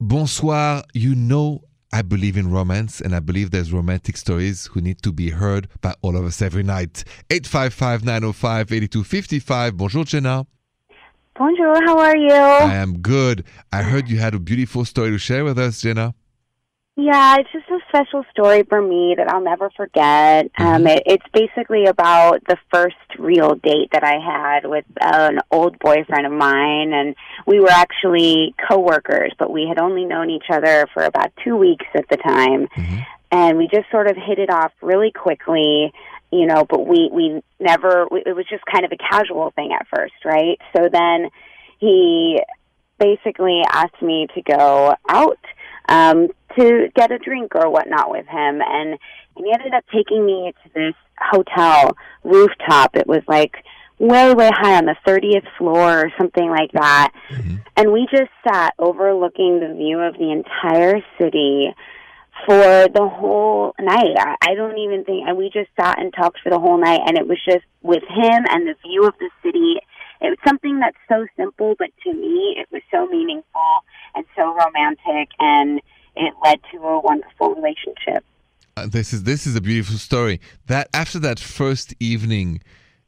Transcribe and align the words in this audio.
Bonsoir. 0.00 0.82
You 0.94 1.14
know, 1.14 1.62
I 1.92 2.02
believe 2.02 2.36
in 2.36 2.50
romance, 2.50 3.00
and 3.00 3.14
I 3.14 3.20
believe 3.20 3.50
there's 3.50 3.72
romantic 3.72 4.16
stories 4.16 4.66
who 4.66 4.80
need 4.80 5.02
to 5.02 5.12
be 5.12 5.30
heard 5.30 5.68
by 5.80 5.94
all 6.02 6.16
of 6.16 6.24
us 6.24 6.42
every 6.42 6.62
night. 6.62 7.04
855 7.30 8.04
905 8.04 8.72
8255. 8.72 9.76
Bonjour, 9.76 10.04
Jenna. 10.04 10.46
Bonjour, 11.38 11.74
how 11.86 11.98
are 11.98 12.16
you? 12.16 12.32
I 12.32 12.74
am 12.74 12.98
good. 12.98 13.44
I 13.72 13.82
heard 13.82 14.08
you 14.08 14.18
had 14.18 14.34
a 14.34 14.40
beautiful 14.40 14.84
story 14.84 15.10
to 15.10 15.18
share 15.18 15.44
with 15.44 15.58
us, 15.58 15.80
Jenna. 15.80 16.14
Yeah, 16.96 17.36
it's 17.38 17.57
special 17.88 18.24
story 18.30 18.62
for 18.62 18.80
me 18.80 19.14
that 19.16 19.28
I'll 19.28 19.42
never 19.42 19.70
forget. 19.70 20.50
Um, 20.58 20.86
it, 20.86 21.02
it's 21.06 21.24
basically 21.32 21.86
about 21.86 22.44
the 22.46 22.56
first 22.72 22.96
real 23.18 23.54
date 23.54 23.90
that 23.92 24.04
I 24.04 24.18
had 24.18 24.68
with 24.68 24.84
an 25.00 25.40
old 25.50 25.78
boyfriend 25.78 26.26
of 26.26 26.32
mine, 26.32 26.92
and 26.92 27.16
we 27.46 27.60
were 27.60 27.70
actually 27.70 28.54
coworkers, 28.68 29.32
but 29.38 29.50
we 29.50 29.66
had 29.66 29.78
only 29.78 30.04
known 30.04 30.30
each 30.30 30.50
other 30.50 30.86
for 30.92 31.02
about 31.04 31.32
two 31.44 31.56
weeks 31.56 31.86
at 31.94 32.08
the 32.08 32.16
time, 32.16 32.68
and 33.30 33.58
we 33.58 33.68
just 33.68 33.90
sort 33.90 34.08
of 34.08 34.16
hit 34.16 34.38
it 34.38 34.50
off 34.50 34.72
really 34.82 35.10
quickly. 35.10 35.92
You 36.30 36.44
know, 36.44 36.66
but 36.68 36.86
we 36.86 37.08
we 37.10 37.42
never. 37.58 38.06
We, 38.10 38.22
it 38.26 38.36
was 38.36 38.44
just 38.50 38.62
kind 38.66 38.84
of 38.84 38.92
a 38.92 38.98
casual 38.98 39.50
thing 39.52 39.72
at 39.72 39.86
first, 39.88 40.12
right? 40.26 40.60
So 40.76 40.90
then 40.92 41.30
he 41.78 42.40
basically 42.98 43.62
asked 43.70 44.02
me 44.02 44.26
to 44.34 44.42
go 44.42 44.94
out 45.08 45.38
um, 45.88 46.28
to 46.56 46.88
get 46.94 47.12
a 47.12 47.18
drink 47.18 47.54
or 47.54 47.70
whatnot 47.70 48.10
with 48.10 48.26
him, 48.26 48.60
and 48.60 48.98
and 49.38 49.46
he 49.46 49.52
ended 49.52 49.74
up 49.74 49.84
taking 49.92 50.26
me 50.26 50.52
to 50.64 50.70
this 50.74 50.94
hotel 51.18 51.96
rooftop. 52.24 52.96
It 52.96 53.06
was 53.06 53.22
like 53.28 53.54
way, 53.98 54.32
way 54.34 54.50
high 54.52 54.76
on 54.76 54.86
the 54.86 54.96
30th 55.06 55.46
floor 55.56 56.06
or 56.06 56.12
something 56.18 56.50
like 56.50 56.72
that. 56.72 57.12
Mm-hmm. 57.30 57.56
And 57.76 57.92
we 57.92 58.06
just 58.10 58.30
sat 58.46 58.74
overlooking 58.78 59.60
the 59.60 59.74
view 59.74 60.00
of 60.00 60.14
the 60.14 60.30
entire 60.32 61.00
city 61.18 61.74
for 62.46 62.88
the 62.88 63.08
whole 63.08 63.74
night. 63.80 64.16
I, 64.16 64.36
I 64.42 64.54
don't 64.54 64.78
even 64.78 65.04
think, 65.04 65.26
and 65.26 65.36
we 65.36 65.50
just 65.50 65.70
sat 65.78 66.00
and 66.00 66.12
talked 66.12 66.40
for 66.42 66.50
the 66.50 66.58
whole 66.58 66.78
night, 66.78 67.00
and 67.06 67.16
it 67.18 67.26
was 67.26 67.38
just 67.44 67.64
with 67.82 68.02
him 68.02 68.44
and 68.50 68.66
the 68.66 68.74
view 68.86 69.06
of 69.06 69.14
the 69.18 69.30
city. 69.42 69.76
It 70.20 70.30
was 70.30 70.38
something 70.46 70.80
that's 70.80 70.96
so 71.08 71.26
simple, 71.36 71.74
but 71.78 71.90
to 72.04 72.12
me, 72.12 72.56
it 72.58 72.68
was 72.72 72.82
so 72.90 73.06
meaningful 73.06 73.84
and 74.14 74.24
so 74.36 74.54
romantic, 74.54 75.28
and 75.38 75.80
it 76.18 76.34
led 76.44 76.60
to 76.72 76.78
a 76.78 77.00
wonderful 77.00 77.54
relationship. 77.54 78.24
Uh, 78.76 78.86
this 78.86 79.12
is 79.12 79.24
this 79.24 79.46
is 79.46 79.56
a 79.56 79.60
beautiful 79.60 79.98
story. 79.98 80.40
That 80.66 80.88
after 80.94 81.18
that 81.20 81.40
first 81.40 81.94
evening, 82.00 82.60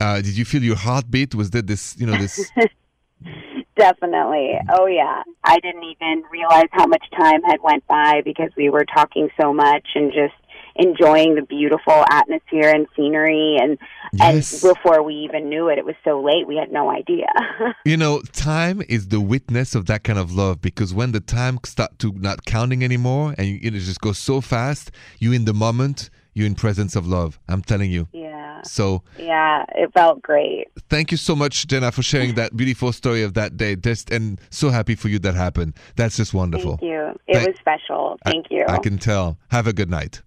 uh, 0.00 0.16
did 0.16 0.36
you 0.36 0.44
feel 0.44 0.62
your 0.62 0.76
heartbeat? 0.76 1.34
Was 1.34 1.50
there 1.50 1.62
this, 1.62 1.96
you 1.98 2.06
know, 2.06 2.16
this? 2.18 2.50
Definitely. 3.76 4.58
Oh 4.72 4.86
yeah. 4.86 5.22
I 5.42 5.58
didn't 5.60 5.84
even 5.84 6.22
realize 6.30 6.68
how 6.72 6.86
much 6.86 7.04
time 7.16 7.42
had 7.42 7.60
went 7.62 7.86
by 7.86 8.22
because 8.24 8.50
we 8.56 8.68
were 8.70 8.84
talking 8.84 9.30
so 9.40 9.52
much 9.52 9.86
and 9.94 10.12
just 10.12 10.34
enjoying 10.76 11.34
the 11.34 11.42
beautiful 11.42 12.04
atmosphere 12.10 12.70
and 12.70 12.86
scenery 12.96 13.56
and 13.60 13.78
Yes. 14.12 14.62
and 14.62 14.74
before 14.74 15.02
we 15.02 15.14
even 15.14 15.48
knew 15.48 15.68
it 15.68 15.76
it 15.78 15.84
was 15.84 15.96
so 16.04 16.20
late 16.22 16.46
we 16.46 16.56
had 16.56 16.70
no 16.70 16.90
idea. 16.90 17.26
You 17.84 17.96
know, 17.96 18.20
time 18.32 18.82
is 18.88 19.08
the 19.08 19.20
witness 19.20 19.74
of 19.74 19.86
that 19.86 20.04
kind 20.04 20.18
of 20.18 20.32
love 20.32 20.60
because 20.60 20.94
when 20.94 21.12
the 21.12 21.20
time 21.20 21.58
start 21.64 21.98
to 21.98 22.12
not 22.12 22.44
counting 22.44 22.82
anymore 22.84 23.34
and 23.36 23.46
you, 23.48 23.58
it 23.62 23.72
just 23.72 24.00
goes 24.00 24.18
so 24.18 24.40
fast, 24.40 24.90
you 25.18 25.32
in 25.32 25.44
the 25.44 25.52
moment, 25.54 26.10
you're 26.32 26.46
in 26.46 26.54
presence 26.54 26.96
of 26.96 27.06
love. 27.06 27.38
I'm 27.48 27.62
telling 27.62 27.90
you. 27.90 28.08
yeah. 28.12 28.62
So 28.62 29.02
Yeah, 29.18 29.64
it 29.74 29.92
felt 29.92 30.22
great. 30.22 30.68
thank 30.88 31.10
you 31.10 31.16
so 31.18 31.36
much, 31.36 31.66
Jenna, 31.66 31.92
for 31.92 32.02
sharing 32.02 32.34
that 32.36 32.56
beautiful 32.56 32.92
story 32.92 33.22
of 33.22 33.34
that 33.34 33.56
day. 33.56 33.76
Just 33.76 34.10
and 34.10 34.40
so 34.50 34.70
happy 34.70 34.94
for 34.94 35.08
you 35.08 35.18
that 35.20 35.34
happened. 35.34 35.74
That's 35.96 36.16
just 36.16 36.32
wonderful. 36.32 36.78
Thank 36.78 36.82
you. 36.90 37.00
It 37.26 37.34
Thank- 37.34 37.48
was 37.48 37.56
special. 37.58 38.16
Thank 38.24 38.46
you. 38.50 38.64
I 38.68 38.78
can 38.78 38.96
tell. 38.98 39.38
Have 39.50 39.66
a 39.66 39.72
good 39.72 39.90
night. 39.90 40.22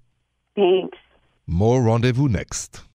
Thanks. 0.57 0.97
More 1.45 1.83
rendezvous 1.83 2.27
next. 2.27 2.81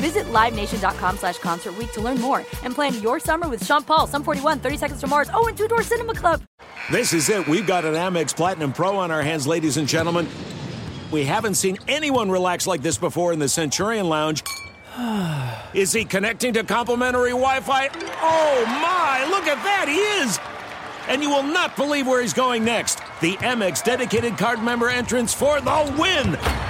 Visit 0.00 0.24
LiveNation.com 0.28 1.18
slash 1.18 1.38
Concert 1.38 1.74
to 1.92 2.00
learn 2.00 2.18
more 2.18 2.42
and 2.64 2.74
plan 2.74 2.94
your 3.02 3.20
summer 3.20 3.48
with 3.48 3.64
Sean 3.64 3.82
Paul, 3.82 4.06
Sum 4.06 4.24
41, 4.24 4.58
30 4.60 4.76
Seconds 4.78 5.00
to 5.00 5.06
Mars, 5.06 5.28
oh, 5.34 5.46
and 5.46 5.56
Two 5.56 5.68
Door 5.68 5.82
Cinema 5.82 6.14
Club. 6.14 6.42
This 6.90 7.12
is 7.12 7.28
it. 7.28 7.46
We've 7.46 7.66
got 7.66 7.84
an 7.84 7.94
Amex 7.94 8.34
Platinum 8.34 8.72
Pro 8.72 8.96
on 8.96 9.10
our 9.10 9.20
hands, 9.20 9.46
ladies 9.46 9.76
and 9.76 9.86
gentlemen. 9.86 10.26
We 11.10 11.24
haven't 11.24 11.56
seen 11.56 11.76
anyone 11.86 12.30
relax 12.30 12.66
like 12.66 12.80
this 12.80 12.96
before 12.96 13.34
in 13.34 13.38
the 13.38 13.48
Centurion 13.48 14.08
Lounge. 14.08 14.42
Is 15.74 15.92
he 15.92 16.04
connecting 16.04 16.54
to 16.54 16.64
complimentary 16.64 17.30
Wi 17.30 17.60
Fi? 17.60 17.88
Oh 18.22 18.64
my, 18.66 19.26
look 19.30 19.46
at 19.46 19.62
that, 19.62 19.86
he 19.86 19.98
is! 20.24 20.38
And 21.08 21.22
you 21.22 21.28
will 21.28 21.42
not 21.42 21.76
believe 21.76 22.06
where 22.06 22.22
he's 22.22 22.32
going 22.32 22.64
next. 22.64 23.00
The 23.20 23.36
Amex 23.36 23.84
dedicated 23.84 24.38
card 24.38 24.62
member 24.62 24.88
entrance 24.88 25.34
for 25.34 25.60
the 25.60 25.94
win! 25.98 26.69